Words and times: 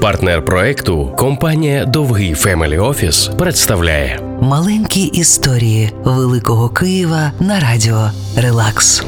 Партнер 0.00 0.44
проекту 0.44 1.12
компанія 1.16 1.84
Довгий 1.84 2.34
Family 2.34 2.78
Office 2.78 3.30
представляє 3.38 4.20
Маленькі 4.40 5.02
історії 5.02 5.92
Великого 6.04 6.68
Києва 6.68 7.32
на 7.40 7.60
радіо 7.60 8.10
Релакс. 8.36 9.04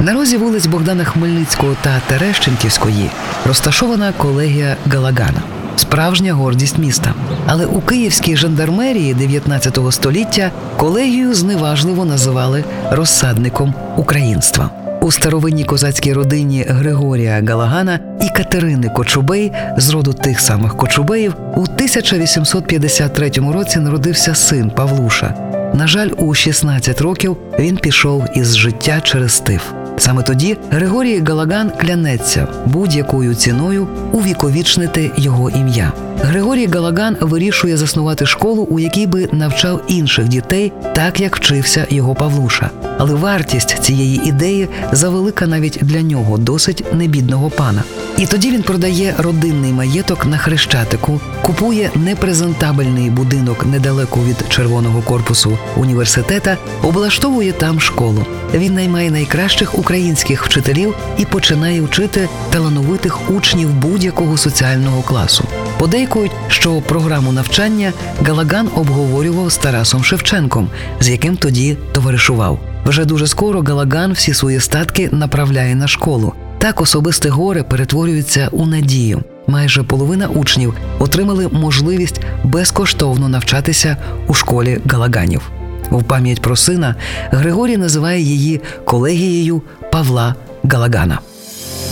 На 0.00 0.12
розі 0.12 0.36
вулиць 0.36 0.66
Богдана 0.66 1.04
Хмельницького 1.04 1.76
та 1.82 2.00
Терещенківської 2.06 3.10
розташована 3.46 4.12
колегія 4.12 4.76
Галагана. 4.86 5.42
Справжня 5.76 6.32
гордість 6.32 6.78
міста. 6.78 7.14
Але 7.46 7.66
у 7.66 7.80
київській 7.80 8.36
жандармерії 8.36 9.14
19 9.14 9.78
століття 9.90 10.50
колегію 10.76 11.34
зневажливо 11.34 12.04
називали 12.04 12.64
розсадником 12.90 13.74
українства. 13.96 14.70
У 15.02 15.12
старовинній 15.12 15.64
козацькій 15.64 16.12
родині 16.12 16.64
Григорія 16.68 17.44
Галагана 17.48 18.00
і 18.20 18.36
Катерини 18.36 18.88
Кочубей 18.88 19.52
з 19.76 19.90
роду 19.90 20.12
тих 20.12 20.40
самих 20.40 20.76
Кочубеїв 20.76 21.34
у 21.56 21.60
1853 21.60 23.30
році 23.52 23.78
народився 23.78 24.34
син 24.34 24.70
Павлуша. 24.70 25.34
На 25.74 25.86
жаль, 25.86 26.08
у 26.16 26.34
16 26.34 27.00
років 27.00 27.36
він 27.58 27.76
пішов 27.76 28.24
із 28.34 28.56
життя 28.56 29.00
через 29.00 29.40
тиф. 29.40 29.62
Саме 29.98 30.22
тоді 30.22 30.56
Григорій 30.70 31.22
Галаган 31.26 31.70
клянеться 31.80 32.46
будь-якою 32.66 33.34
ціною 33.34 33.88
увіковічнити 34.12 35.10
його 35.16 35.50
ім'я. 35.50 35.92
Григорій 36.22 36.66
Галаган 36.66 37.16
вирішує 37.20 37.76
заснувати 37.76 38.26
школу, 38.26 38.66
у 38.70 38.78
якій 38.78 39.06
би 39.06 39.28
навчав 39.32 39.82
інших 39.88 40.28
дітей, 40.28 40.72
так 40.94 41.20
як 41.20 41.36
вчився 41.36 41.86
його 41.90 42.14
Павлуша. 42.14 42.70
Але 42.98 43.14
вартість 43.14 43.82
цієї 43.82 44.28
ідеї 44.28 44.68
завелика 44.92 45.46
навіть 45.46 45.78
для 45.82 46.02
нього, 46.02 46.38
досить 46.38 46.84
небідного 46.92 47.50
пана. 47.50 47.82
І 48.18 48.26
тоді 48.26 48.50
він 48.50 48.62
продає 48.62 49.14
родинний 49.18 49.72
маєток 49.72 50.26
на 50.26 50.38
хрещатику, 50.38 51.20
купує 51.42 51.90
непрезентабельний 51.94 53.10
будинок 53.10 53.66
недалеко 53.66 54.20
від 54.20 54.36
червоного 54.48 55.02
корпусу 55.02 55.58
університета, 55.76 56.56
облаштовує 56.82 57.52
там 57.52 57.80
школу. 57.80 58.26
Він 58.54 58.74
наймає 58.74 59.10
найкращих 59.10 59.78
українських 59.78 60.46
вчителів 60.46 60.94
і 61.18 61.24
починає 61.24 61.80
вчити 61.80 62.28
талановитих 62.50 63.30
учнів 63.30 63.74
будь-якого 63.74 64.36
соціального 64.36 65.02
класу. 65.02 65.44
Подейкують, 65.82 66.32
що 66.48 66.80
програму 66.80 67.32
навчання 67.32 67.92
Галаган 68.26 68.68
обговорював 68.76 69.52
з 69.52 69.56
Тарасом 69.56 70.04
Шевченком, 70.04 70.68
з 71.00 71.08
яким 71.08 71.36
тоді 71.36 71.76
товаришував. 71.92 72.58
Вже 72.86 73.04
дуже 73.04 73.26
скоро 73.26 73.60
Галаган 73.60 74.12
всі 74.12 74.34
свої 74.34 74.60
статки 74.60 75.08
направляє 75.12 75.74
на 75.74 75.88
школу. 75.88 76.32
Так 76.58 76.80
особисте 76.80 77.28
горе 77.28 77.62
перетворюється 77.62 78.48
у 78.52 78.66
надію. 78.66 79.22
Майже 79.46 79.82
половина 79.82 80.28
учнів 80.28 80.74
отримали 80.98 81.48
можливість 81.48 82.20
безкоштовно 82.44 83.28
навчатися 83.28 83.96
у 84.26 84.34
школі 84.34 84.80
Галаганів. 84.84 85.50
В 85.90 86.04
пам'ять 86.04 86.42
про 86.42 86.56
сина 86.56 86.94
Григорій 87.30 87.76
називає 87.76 88.20
її 88.20 88.60
колегією 88.84 89.62
Павла 89.92 90.34
Галагана. 90.64 91.18